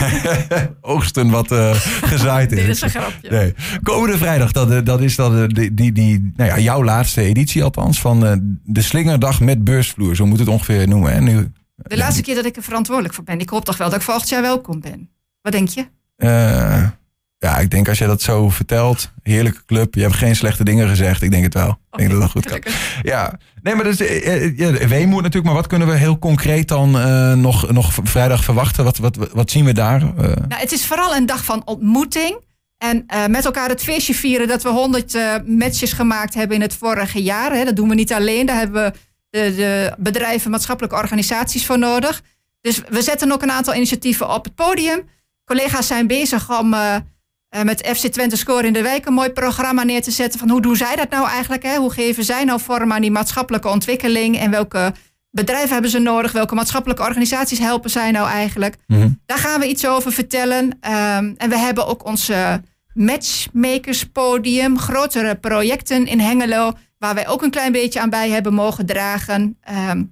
Oogsten 0.80 1.30
wat 1.30 1.52
eh, 1.52 1.74
gezaaid 2.02 2.52
is. 2.52 2.58
Dat 2.66 2.68
is 2.68 2.80
een 2.82 2.90
grapje. 2.90 3.30
Nee. 3.30 3.54
Komende 3.82 4.18
vrijdag, 4.18 4.52
dat, 4.52 4.70
eh, 4.70 4.78
dat 4.84 5.00
is 5.00 5.16
dan 5.16 5.38
eh, 5.38 5.48
die, 5.48 5.74
die, 5.74 5.92
die, 5.92 6.32
nou 6.36 6.50
ja, 6.50 6.58
jouw 6.58 6.84
laatste 6.84 7.22
editie 7.22 7.64
althans 7.64 8.00
van 8.00 8.20
de 8.64 8.82
Slingerdag 8.82 9.40
met 9.40 9.64
beursvloer. 9.64 10.16
Zo 10.16 10.26
moet 10.26 10.38
het 10.38 10.48
ongeveer 10.48 10.88
noemen. 10.88 11.12
Hè? 11.12 11.20
Nu, 11.20 11.52
De 11.76 11.96
laatste 11.96 12.22
keer 12.22 12.34
dat 12.34 12.44
ik 12.44 12.56
er 12.56 12.62
verantwoordelijk 12.62 13.14
voor 13.14 13.24
ben. 13.24 13.40
Ik 13.40 13.48
hoop 13.48 13.64
toch 13.64 13.76
wel 13.76 13.88
dat 13.88 13.98
ik 13.98 14.04
volgend 14.04 14.28
jaar 14.28 14.42
welkom 14.42 14.80
ben. 14.80 15.10
Wat 15.42 15.52
denk 15.52 15.68
je? 15.68 15.86
eh, 16.16 16.84
ja, 17.38 17.58
ik 17.58 17.70
denk 17.70 17.88
als 17.88 17.98
je 17.98 18.06
dat 18.06 18.22
zo 18.22 18.48
vertelt, 18.48 19.12
heerlijke 19.22 19.64
club. 19.66 19.94
Je 19.94 20.00
hebt 20.00 20.14
geen 20.14 20.36
slechte 20.36 20.64
dingen 20.64 20.88
gezegd. 20.88 21.22
Ik 21.22 21.30
denk 21.30 21.44
het 21.44 21.54
wel. 21.54 21.78
Ik 21.90 21.98
denk 21.98 22.10
dat 22.10 22.20
dat 22.20 22.30
goed 22.30 22.44
kan. 22.44 22.62
Gelukkig. 22.62 23.00
Ja, 23.02 23.38
nee, 23.62 23.74
maar 23.74 23.84
dus, 23.84 24.00
eh, 24.00 24.44
eh, 24.44 24.58
ja, 24.58 24.86
weemoed 24.88 25.22
natuurlijk. 25.22 25.44
Maar 25.44 25.54
wat 25.54 25.66
kunnen 25.66 25.88
we 25.88 25.94
heel 25.94 26.18
concreet 26.18 26.68
dan 26.68 26.98
eh, 26.98 27.32
nog, 27.32 27.70
nog 27.70 27.92
vrijdag 28.02 28.44
verwachten? 28.44 28.84
Wat, 28.84 28.98
wat, 28.98 29.16
wat 29.32 29.50
zien 29.50 29.64
we 29.64 29.72
daar? 29.72 30.00
Nou, 30.00 30.44
het 30.48 30.72
is 30.72 30.86
vooral 30.86 31.16
een 31.16 31.26
dag 31.26 31.44
van 31.44 31.62
ontmoeting. 31.64 32.46
En 32.78 33.06
met 33.30 33.44
elkaar 33.44 33.68
het 33.68 33.82
feestje 33.82 34.14
vieren 34.14 34.48
dat 34.48 34.62
we 34.62 34.68
100 34.68 35.14
eh, 35.14 35.34
matches 35.46 35.92
gemaakt 35.92 36.34
hebben 36.34 36.56
in 36.56 36.62
het 36.62 36.74
vorige 36.74 37.22
jaar. 37.22 37.52
Hè. 37.52 37.64
Dat 37.64 37.76
doen 37.76 37.88
we 37.88 37.94
niet 37.94 38.12
alleen. 38.12 38.46
Daar 38.46 38.56
hebben 38.56 38.82
we 38.82 38.98
de, 39.30 39.54
de 39.54 39.94
bedrijven, 39.98 40.50
maatschappelijke 40.50 40.96
organisaties 40.96 41.66
voor 41.66 41.78
nodig. 41.78 42.22
Dus 42.60 42.82
we 42.88 43.02
zetten 43.02 43.32
ook 43.32 43.42
een 43.42 43.50
aantal 43.50 43.74
initiatieven 43.74 44.34
op 44.34 44.44
het 44.44 44.54
podium. 44.54 45.08
Collega's 45.44 45.86
zijn 45.86 46.06
bezig 46.06 46.58
om 46.58 46.74
eh, 47.48 47.62
met 47.62 47.86
FC 47.96 48.06
Twente 48.06 48.36
Score 48.36 48.66
in 48.66 48.72
de 48.72 48.82
Wijk 48.82 49.06
een 49.06 49.12
mooi 49.12 49.30
programma 49.30 49.82
neer 49.82 50.02
te 50.02 50.10
zetten. 50.10 50.38
Van 50.38 50.50
hoe 50.50 50.60
doen 50.60 50.76
zij 50.76 50.96
dat 50.96 51.10
nou 51.10 51.28
eigenlijk? 51.28 51.62
Hè? 51.62 51.76
Hoe 51.76 51.92
geven 51.92 52.24
zij 52.24 52.44
nou 52.44 52.60
vorm 52.60 52.92
aan 52.92 53.00
die 53.00 53.10
maatschappelijke 53.10 53.68
ontwikkeling? 53.68 54.38
En 54.38 54.50
welke 54.50 54.92
bedrijven 55.30 55.72
hebben 55.72 55.90
ze 55.90 55.98
nodig? 55.98 56.32
Welke 56.32 56.54
maatschappelijke 56.54 57.02
organisaties 57.02 57.58
helpen 57.58 57.90
zij 57.90 58.10
nou 58.10 58.28
eigenlijk? 58.28 58.76
mhm. 58.86 59.08
Daar 59.26 59.38
gaan 59.38 59.60
we 59.60 59.68
iets 59.68 59.86
over 59.86 60.12
vertellen. 60.12 60.76
Ehm, 60.80 61.32
en 61.36 61.48
we 61.48 61.58
hebben 61.58 61.86
ook 61.86 62.04
ons 62.06 62.28
eh, 62.28 62.54
matchmakerspodium, 62.94 64.78
grotere 64.78 65.34
projecten 65.34 66.06
in 66.06 66.20
Hengelo, 66.20 66.72
waar 66.98 67.14
wij 67.14 67.28
ook 67.28 67.42
een 67.42 67.50
klein 67.50 67.72
beetje 67.72 68.00
aan 68.00 68.10
bij 68.10 68.30
hebben 68.30 68.54
mogen 68.54 68.86
dragen. 68.86 69.56
Ehm, 69.60 70.02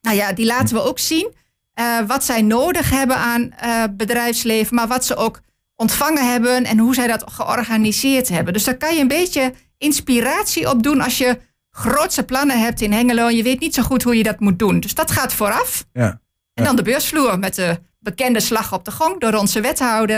nou 0.00 0.16
ja, 0.16 0.32
die 0.32 0.46
laten 0.46 0.74
we 0.76 0.82
ook 0.82 0.98
zien. 0.98 1.34
eh, 1.74 1.98
wat 2.06 2.24
zij 2.24 2.42
nodig 2.42 2.90
hebben 2.90 3.16
aan 3.16 3.50
eh, 3.52 3.82
bedrijfsleven, 3.90 4.74
maar 4.74 4.86
wat 4.88 5.04
ze 5.04 5.16
ook 5.16 5.40
ontvangen 5.76 6.30
hebben 6.30 6.64
en 6.64 6.78
hoe 6.78 6.94
zij 6.94 7.06
dat 7.06 7.24
georganiseerd 7.32 8.28
hebben. 8.28 8.52
Dus 8.52 8.64
daar 8.64 8.76
kan 8.76 8.94
je 8.94 9.00
een 9.00 9.08
beetje 9.08 9.52
inspiratie 9.78 10.70
op 10.70 10.82
doen 10.82 11.00
als 11.00 11.18
je 11.18 11.38
grootse 11.70 12.22
plannen 12.22 12.60
hebt 12.60 12.80
in 12.80 12.92
Hengelo 12.92 13.26
en 13.26 13.36
je 13.36 13.42
weet 13.42 13.60
niet 13.60 13.74
zo 13.74 13.82
goed 13.82 14.02
hoe 14.02 14.16
je 14.16 14.22
dat 14.22 14.40
moet 14.40 14.58
doen. 14.58 14.80
Dus 14.80 14.94
dat 14.94 15.10
gaat 15.10 15.32
vooraf. 15.32 15.84
ja. 15.92 16.20
En 16.54 16.64
dan 16.64 16.76
de 16.76 16.82
beursvloer 16.82 17.38
met 17.38 17.54
de 17.54 17.78
bekende 17.98 18.40
slag 18.40 18.72
op 18.72 18.84
de 18.84 18.90
gong 18.90 19.20
door 19.20 19.32
onze 19.34 19.60
wethouder. 19.60 20.16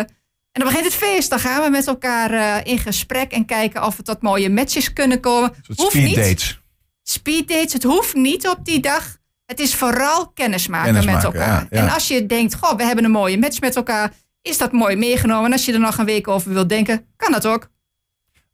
En 0.52 0.64
dan 0.64 0.64
begint 0.64 0.84
het 0.84 0.94
feest. 0.94 1.30
Dan 1.30 1.38
gaan 1.38 1.62
we 1.62 1.70
met 1.70 1.86
elkaar 1.86 2.30
eh, 2.30 2.72
in 2.72 2.78
gesprek 2.78 3.32
en 3.32 3.44
kijken 3.44 3.84
of 3.84 3.96
we 3.96 4.02
tot 4.02 4.22
mooie 4.22 4.50
matches 4.50 4.92
kunnen 4.92 5.20
komen. 5.20 5.52
Hoeft 5.76 5.90
speed 5.90 6.04
niet. 6.04 6.14
dates. 6.14 6.60
Speed 7.02 7.48
dates, 7.48 7.72
het 7.72 7.82
hoeft 7.82 8.14
niet 8.14 8.48
op 8.48 8.64
die 8.64 8.80
dag. 8.80 9.16
Het 9.46 9.60
is 9.60 9.74
vooral 9.74 10.28
kennismaken, 10.28 10.86
Kennismaken, 10.92 11.22
met 11.30 11.34
elkaar. 11.40 11.66
ja, 11.70 11.78
ja. 11.80 11.86
En 11.86 11.92
als 11.94 12.08
je 12.08 12.26
denkt, 12.26 12.54
goh, 12.54 12.76
we 12.76 12.84
hebben 12.84 13.04
een 13.04 13.10
mooie 13.10 13.38
match 13.38 13.60
met 13.60 13.76
elkaar, 13.76 14.12
is 14.48 14.58
dat 14.58 14.72
mooi 14.72 14.96
meegenomen. 14.96 15.44
En 15.44 15.52
als 15.52 15.64
je 15.64 15.72
er 15.72 15.80
nog 15.80 15.98
een 15.98 16.04
week 16.04 16.28
over 16.28 16.52
wilt 16.52 16.68
denken, 16.68 17.06
kan 17.16 17.32
dat 17.32 17.46
ook. 17.46 17.68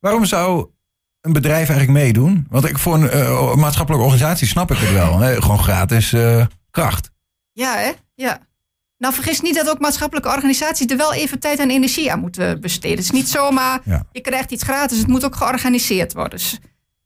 Waarom 0.00 0.24
zou 0.24 0.66
een 1.20 1.32
bedrijf 1.32 1.68
eigenlijk 1.68 1.98
meedoen? 1.98 2.46
Want 2.50 2.68
ik 2.68 2.78
voor 2.78 2.94
een 2.94 3.10
eh, 3.10 3.54
maatschappelijke 3.54 4.06
organisatie 4.06 4.46
snap 4.46 4.70
ik 4.70 4.78
het 4.78 4.92
wel. 4.92 5.18
Hè? 5.18 5.42
Gewoon 5.42 5.62
gratis 5.62 6.12
eh, 6.12 6.46
kracht. 6.70 7.10
Ja, 7.52 7.76
hè? 7.76 7.90
Ja. 8.14 8.38
Nou, 8.98 9.14
vergis 9.14 9.40
niet 9.40 9.54
dat 9.54 9.68
ook 9.70 9.78
maatschappelijke 9.80 10.28
organisaties 10.28 10.86
er 10.86 10.96
wel 10.96 11.14
even 11.14 11.38
tijd 11.38 11.58
en 11.58 11.70
energie 11.70 12.12
aan 12.12 12.20
moeten 12.20 12.60
besteden. 12.60 12.96
Het 12.96 13.04
is 13.04 13.10
niet 13.10 13.28
zomaar, 13.28 13.80
Ja. 13.84 14.06
je 14.12 14.20
krijgt 14.20 14.50
iets 14.50 14.62
gratis, 14.62 14.98
het 14.98 15.06
moet 15.06 15.24
ook 15.24 15.36
georganiseerd 15.36 16.12
worden. 16.12 16.38
Dus 16.38 16.58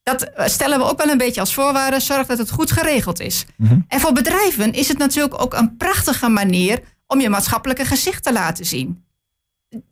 dat 0.03 0.23
eh, 0.23 0.47
stellen 0.47 0.79
we 0.79 0.85
ook 0.85 1.03
wel 1.03 1.13
een 1.13 1.19
beetje 1.19 1.41
als 1.41 1.55
voorwaarde. 1.55 2.01
Zorg 2.01 2.27
dat 2.27 2.39
het 2.39 2.51
goed 2.51 2.71
geregeld 2.73 3.21
is. 3.21 3.45
Mhm. 3.57 3.79
En 3.89 4.01
voor 4.01 4.13
bedrijven 4.13 4.73
is 4.73 4.89
het 4.89 4.99
natuurlijk 4.99 5.43
ook 5.43 5.55
een 5.55 5.77
prachtige 5.77 6.29
manier 6.29 6.81
om 7.09 7.21
je 7.21 7.29
maatschappelijke 7.29 7.85
gezicht 7.85 8.23
te 8.23 8.33
laten 8.33 8.67
zien. 8.67 9.05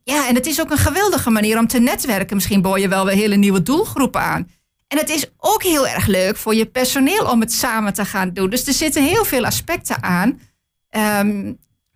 Ja, 0.04 0.28
en 0.28 0.34
het 0.34 0.46
is 0.46 0.60
ook 0.60 0.70
een 0.70 0.78
geweldige 0.78 1.30
manier 1.30 1.58
om 1.58 1.66
te 1.66 1.78
netwerken. 1.78 2.36
Misschien 2.36 2.62
boor 2.62 2.78
je 2.78 2.88
wel 2.88 3.04
weer 3.04 3.14
hele 3.14 3.36
nieuwe 3.36 3.62
doelgroepen 3.62 4.20
aan. 4.20 4.50
En 4.88 4.98
het 4.98 5.10
is 5.10 5.30
ook 5.38 5.62
heel 5.62 5.88
erg 5.88 6.06
leuk 6.06 6.36
voor 6.36 6.54
je 6.54 6.66
personeel 6.66 7.30
om 7.30 7.40
het 7.40 7.52
samen 7.52 7.92
te 7.92 8.04
gaan 8.04 8.30
doen. 8.32 8.50
Dus 8.50 8.66
er 8.66 8.72
zitten 8.72 9.02
heel 9.02 9.24
veel 9.24 9.44
aspecten 9.44 10.02
aan. 10.02 10.40
Ehm, 10.88 11.42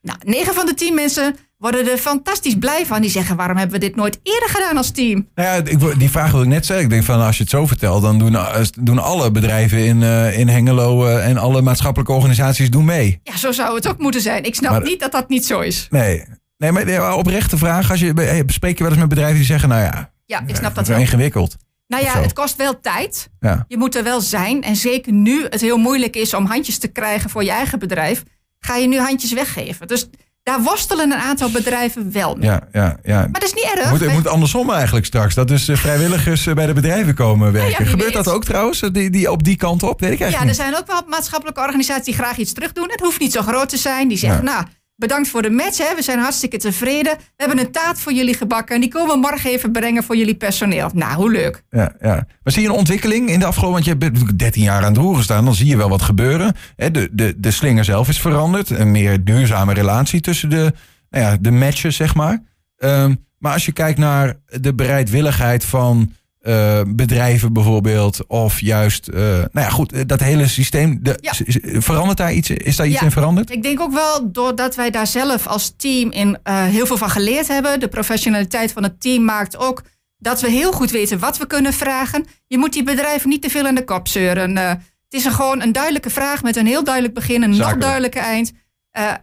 nou, 0.02 0.18
9 0.24 0.54
van 0.54 0.66
de 0.66 0.74
10 0.74 0.94
mensen 0.94 1.36
worden 1.60 1.90
er 1.90 1.98
fantastisch 1.98 2.54
blij 2.58 2.86
van. 2.86 3.00
Die 3.00 3.10
zeggen, 3.10 3.36
waarom 3.36 3.56
hebben 3.56 3.80
we 3.80 3.86
dit 3.86 3.96
nooit 3.96 4.20
eerder 4.22 4.48
gedaan 4.48 4.76
als 4.76 4.90
team? 4.90 5.28
Nou 5.34 5.48
ja, 5.48 5.70
ik, 5.70 5.98
die 5.98 6.10
vraag 6.10 6.32
wil 6.32 6.42
ik 6.42 6.48
net 6.48 6.66
zeggen. 6.66 6.84
Ik 6.84 6.90
denk 6.90 7.04
van, 7.04 7.20
als 7.20 7.36
je 7.36 7.42
het 7.42 7.52
zo 7.52 7.66
vertelt, 7.66 8.02
dan 8.02 8.18
doen, 8.18 8.36
eh, 8.36 8.60
doen 8.80 8.98
alle 8.98 9.30
bedrijven 9.30 9.84
in, 9.84 10.00
uh, 10.00 10.38
in 10.38 10.48
Hengelo 10.48 11.06
uh, 11.06 11.28
en 11.28 11.36
alle 11.36 11.62
maatschappelijke 11.62 12.12
organisaties 12.12 12.70
doen 12.70 12.84
mee. 12.84 13.20
Ja, 13.22 13.36
zo 13.36 13.52
zou 13.52 13.74
het 13.74 13.88
ook 13.88 13.98
moeten 13.98 14.20
zijn. 14.20 14.44
Ik 14.44 14.54
snap 14.54 14.70
maar, 14.70 14.82
niet 14.82 15.00
dat 15.00 15.12
dat 15.12 15.28
niet 15.28 15.46
zo 15.46 15.60
is. 15.60 15.86
Nee, 15.90 16.24
nee 16.58 16.72
maar 16.72 17.16
oprechte 17.16 17.58
vraag. 17.58 17.90
Als 17.90 18.00
je, 18.00 18.42
bespreek 18.46 18.76
je 18.76 18.82
wel 18.82 18.92
eens 18.92 19.00
met 19.00 19.08
bedrijven 19.08 19.36
die 19.36 19.46
zeggen, 19.46 19.68
nou 19.68 19.82
ja, 19.82 20.12
ja 20.26 20.42
ik 20.46 20.56
snap 20.56 20.74
dat 20.74 20.88
wel. 20.88 20.98
ingewikkeld. 20.98 21.56
Nou 21.86 22.04
ja, 22.04 22.20
het 22.20 22.32
kost 22.32 22.56
wel 22.56 22.80
tijd. 22.80 23.30
Ja. 23.40 23.64
Je 23.68 23.78
moet 23.78 23.96
er 23.96 24.04
wel 24.04 24.20
zijn. 24.20 24.62
En 24.62 24.76
zeker 24.76 25.12
nu 25.12 25.46
het 25.48 25.60
heel 25.60 25.78
moeilijk 25.78 26.16
is 26.16 26.34
om 26.34 26.46
handjes 26.46 26.78
te 26.78 26.88
krijgen 26.88 27.30
voor 27.30 27.44
je 27.44 27.50
eigen 27.50 27.78
bedrijf, 27.78 28.22
ga 28.58 28.76
je 28.76 28.88
nu 28.88 28.98
handjes 28.98 29.32
weggeven. 29.32 29.88
Dus 29.88 30.08
daar 30.42 30.62
worstelen 30.62 31.12
een 31.12 31.18
aantal 31.18 31.50
bedrijven 31.50 32.12
wel 32.12 32.34
mee. 32.34 32.48
Ja, 32.48 32.68
ja, 32.72 32.96
ja. 33.02 33.18
Maar 33.20 33.40
dat 33.40 33.42
is 33.42 33.54
niet 33.54 33.72
erg. 33.74 33.90
Het 33.90 34.00
moet, 34.00 34.12
moet 34.12 34.28
andersom 34.28 34.70
eigenlijk 34.70 35.06
straks. 35.06 35.34
Dat 35.34 35.48
dus 35.48 35.70
vrijwilligers 35.72 36.46
eh, 36.46 36.54
bij 36.54 36.66
de 36.66 36.72
bedrijven 36.72 37.14
komen 37.14 37.52
werken. 37.52 37.86
Gebeurt 37.86 38.12
dat 38.12 38.28
ook 38.28 38.44
trouwens, 38.44 38.80
die, 38.92 39.10
die 39.10 39.30
op 39.30 39.44
die 39.44 39.56
kant 39.56 39.82
op? 39.82 40.00
Weet 40.00 40.12
ik 40.12 40.18
ja, 40.18 40.46
er 40.46 40.54
zijn 40.54 40.76
ook 40.76 40.86
wel 40.86 41.02
maatschappelijke 41.06 41.60
organisaties 41.60 42.04
die 42.04 42.14
graag 42.14 42.36
iets 42.36 42.52
terug 42.52 42.72
doen. 42.72 42.90
Het 42.90 43.00
hoeft 43.00 43.20
niet 43.20 43.32
zo 43.32 43.42
groot 43.42 43.68
te 43.68 43.76
zijn. 43.76 44.08
Die 44.08 44.18
zeggen, 44.18 44.44
nou, 44.44 44.64
bedankt 45.00 45.28
voor 45.28 45.42
de 45.42 45.50
match. 45.50 45.78
Hè. 45.78 45.94
We 45.94 46.02
zijn 46.02 46.18
hartstikke 46.18 46.56
tevreden. 46.56 47.16
We 47.16 47.22
hebben 47.36 47.58
een 47.58 47.72
taart 47.72 48.00
voor 48.00 48.12
jullie 48.12 48.34
gebakken. 48.34 48.74
En 48.74 48.80
die 48.80 48.90
komen 48.90 49.14
we 49.14 49.20
morgen 49.20 49.50
even 49.50 49.72
brengen 49.72 50.02
voor 50.02 50.16
jullie 50.16 50.34
personeel. 50.34 50.90
Nou, 50.94 51.14
hoe 51.14 51.30
leuk. 51.30 51.62
Ja, 51.70 51.92
ja. 52.00 52.26
Maar 52.42 52.52
zie 52.52 52.62
je 52.62 52.68
een 52.68 52.74
ontwikkeling 52.74 53.30
in 53.30 53.38
de 53.38 53.44
afgelopen... 53.44 53.72
Want 53.72 53.84
je 53.84 54.06
hebt 54.06 54.38
13 54.38 54.62
jaar 54.62 54.84
aan 54.84 54.92
het 54.92 55.02
roer 55.02 55.16
gestaan. 55.16 55.44
Dan 55.44 55.54
zie 55.54 55.66
je 55.66 55.76
wel 55.76 55.88
wat 55.88 56.02
gebeuren. 56.02 56.54
De, 56.76 57.08
de, 57.12 57.34
de 57.36 57.50
slinger 57.50 57.84
zelf 57.84 58.08
is 58.08 58.20
veranderd. 58.20 58.70
Een 58.70 58.90
meer 58.90 59.24
duurzame 59.24 59.74
relatie 59.74 60.20
tussen 60.20 60.50
de 60.50 60.72
nou 61.10 61.24
ja, 61.24 61.36
de 61.40 61.50
matches, 61.50 61.96
zeg 61.96 62.14
maar. 62.14 62.42
Um, 62.78 63.24
maar 63.38 63.52
als 63.52 63.66
je 63.66 63.72
kijkt 63.72 63.98
naar 63.98 64.36
de 64.60 64.74
bereidwilligheid 64.74 65.64
van 65.64 66.12
uh, 66.42 66.80
bedrijven 66.86 67.52
bijvoorbeeld, 67.52 68.26
of 68.26 68.60
juist, 68.60 69.08
uh, 69.08 69.20
nou 69.24 69.48
ja, 69.52 69.68
goed, 69.68 70.08
dat 70.08 70.20
hele 70.20 70.48
systeem, 70.48 70.98
de, 71.02 71.18
ja. 71.20 71.32
verandert 71.80 72.18
daar 72.18 72.32
iets? 72.32 72.50
Is 72.50 72.76
daar 72.76 72.86
iets 72.86 72.98
ja, 72.98 73.04
in 73.04 73.10
veranderd? 73.10 73.50
Ik 73.50 73.62
denk 73.62 73.80
ook 73.80 73.92
wel 73.92 74.32
doordat 74.32 74.74
wij 74.74 74.90
daar 74.90 75.06
zelf 75.06 75.46
als 75.46 75.74
team 75.76 76.10
in 76.10 76.28
uh, 76.28 76.64
heel 76.64 76.86
veel 76.86 76.96
van 76.96 77.10
geleerd 77.10 77.48
hebben. 77.48 77.80
De 77.80 77.88
professionaliteit 77.88 78.72
van 78.72 78.82
het 78.82 79.00
team 79.00 79.24
maakt 79.24 79.56
ook 79.56 79.82
dat 80.18 80.40
we 80.40 80.50
heel 80.50 80.72
goed 80.72 80.90
weten 80.90 81.18
wat 81.18 81.38
we 81.38 81.46
kunnen 81.46 81.72
vragen. 81.72 82.26
Je 82.46 82.58
moet 82.58 82.72
die 82.72 82.84
bedrijven 82.84 83.28
niet 83.28 83.42
te 83.42 83.50
veel 83.50 83.66
in 83.66 83.74
de 83.74 83.84
kop 83.84 84.08
zeuren. 84.08 84.56
het 84.56 84.78
is 85.08 85.24
een, 85.24 85.32
gewoon 85.32 85.62
een 85.62 85.72
duidelijke 85.72 86.10
vraag 86.10 86.42
met 86.42 86.56
een 86.56 86.66
heel 86.66 86.84
duidelijk 86.84 87.14
begin, 87.14 87.42
een 87.42 87.56
nog 87.56 87.76
duidelijker 87.76 88.22
eind. 88.22 88.52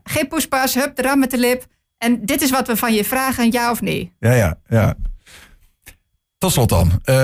geen 0.04 0.28
poespas, 0.28 0.74
hup, 0.74 0.98
eraan 0.98 1.20
met 1.20 1.32
de 1.32 1.38
lip. 1.38 1.66
En 1.98 2.26
dit 2.26 2.42
is 2.42 2.50
wat 2.50 2.68
we 2.68 2.76
van 2.76 2.94
je 2.94 3.04
vragen, 3.04 3.52
ja 3.52 3.72
of 3.72 3.82
nee? 3.82 4.14
Ja, 4.20 4.34
ja, 4.34 4.58
ja. 4.68 4.96
Tot 6.38 6.52
slot 6.52 6.70
dan. 6.70 6.92
Uh, 7.06 7.16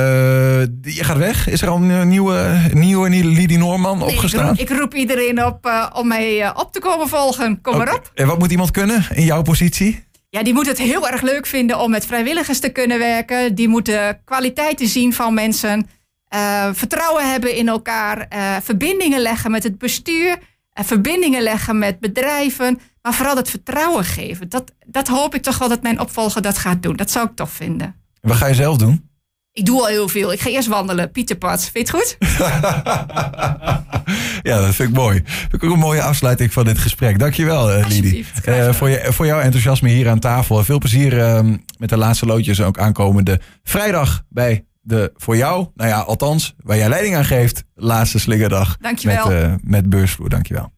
je 0.81 1.03
gaat 1.03 1.17
weg. 1.17 1.47
Is 1.49 1.61
er 1.61 1.67
al 1.67 1.75
een 1.81 2.07
nieuwe, 2.07 2.69
nieuwe 2.71 3.09
Lidie 3.09 3.57
Norman 3.57 3.97
nee, 3.97 4.07
opgestaan? 4.07 4.57
Ik 4.57 4.59
roep, 4.59 4.69
ik 4.69 4.77
roep, 4.79 4.93
iedereen 4.93 5.45
op 5.45 5.65
uh, 5.65 5.89
om 5.93 6.07
mij 6.07 6.41
uh, 6.41 6.51
op 6.55 6.71
te 6.71 6.79
komen 6.79 7.07
volgen. 7.07 7.61
Kom 7.61 7.73
okay. 7.73 7.85
maar 7.85 7.95
op. 7.95 8.11
En 8.13 8.27
wat 8.27 8.39
moet 8.39 8.51
iemand 8.51 8.71
kunnen 8.71 9.05
in 9.13 9.25
jouw 9.25 9.41
positie? 9.41 10.03
Ja, 10.29 10.43
die 10.43 10.53
moet 10.53 10.67
het 10.67 10.77
heel 10.77 11.09
erg 11.09 11.21
leuk 11.21 11.45
vinden 11.45 11.79
om 11.79 11.91
met 11.91 12.05
vrijwilligers 12.05 12.59
te 12.59 12.69
kunnen 12.69 12.99
werken. 12.99 13.55
Die 13.55 13.67
moeten 13.67 14.21
kwaliteiten 14.25 14.87
zien 14.87 15.13
van 15.13 15.33
mensen. 15.33 15.87
vertrouwen 16.73 17.31
hebben 17.31 17.55
in 17.55 17.67
elkaar. 17.67 18.27
verbindingen 18.63 19.21
leggen 19.21 19.51
met 19.51 19.63
het 19.63 19.77
bestuur. 19.77 20.37
verbindingen 20.73 21.41
leggen 21.41 21.77
met 21.77 21.99
bedrijven. 21.99 22.79
Maar 23.01 23.13
vooral 23.13 23.35
het 23.35 23.49
vertrouwen 23.49 24.03
geven. 24.03 24.49
Dat, 24.49 24.71
dat 24.85 25.07
hoop 25.07 25.35
ik 25.35 25.41
toch 25.41 25.57
wel 25.57 25.69
dat 25.69 25.81
mijn 25.81 25.99
opvolger 25.99 26.41
dat 26.41 26.57
gaat 26.57 26.83
doen. 26.83 26.95
Dat 26.95 27.11
zou 27.11 27.27
ik 27.27 27.35
tof 27.35 27.51
vinden. 27.51 28.02
Wat 28.27 28.35
ga 28.35 28.47
je 28.47 28.53
zelf 28.53 28.77
doen? 28.77 29.09
Ik 29.51 29.65
doe 29.65 29.79
al 29.79 29.87
heel 29.87 30.07
veel. 30.07 30.31
Ik 30.31 30.41
ga 30.41 30.49
eerst 30.49 30.67
wandelen. 30.67 31.11
Pieterpad. 31.11 31.69
Vind 31.73 31.89
je 31.89 31.97
het 31.97 32.03
goed? 32.03 32.17
ja, 34.49 34.61
dat 34.61 34.75
vind 34.75 34.89
ik 34.89 34.95
mooi. 34.95 35.21
Vind 35.25 35.53
ik 35.53 35.63
ook 35.63 35.73
een 35.73 35.79
mooie 35.79 36.01
afsluiting 36.01 36.53
van 36.53 36.65
dit 36.65 36.77
gesprek. 36.77 37.19
Dankjewel, 37.19 37.77
uh, 37.77 37.87
Lidi. 37.87 38.25
Uh, 38.45 38.73
voor, 38.73 38.89
je, 38.89 39.07
voor 39.09 39.25
jouw 39.25 39.39
enthousiasme 39.39 39.89
hier 39.89 40.09
aan 40.09 40.19
tafel. 40.19 40.63
Veel 40.63 40.77
plezier 40.77 41.17
uh, 41.17 41.39
met 41.77 41.89
de 41.89 41.97
laatste 41.97 42.25
loodjes 42.25 42.61
ook 42.61 42.77
aankomende 42.77 43.39
vrijdag 43.63 44.23
bij 44.29 44.65
de 44.81 45.11
voor 45.15 45.37
jou, 45.37 45.67
nou 45.75 45.89
ja, 45.89 45.99
althans, 45.99 46.53
waar 46.57 46.77
jij 46.77 46.89
leiding 46.89 47.15
aan 47.15 47.25
geeft, 47.25 47.63
laatste 47.75 48.19
slingerdag. 48.19 48.77
Dankjewel. 48.79 49.27
Met, 49.27 49.43
uh, 49.43 49.53
met 49.61 49.89
beursvloer. 49.89 50.29
Dankjewel. 50.29 50.71